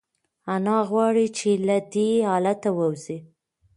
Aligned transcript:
انا 0.53 0.77
غواړي 0.89 1.25
چې 1.37 1.49
له 1.67 1.77
دې 1.93 2.09
حالته 2.29 2.69
ووځي. 2.77 3.17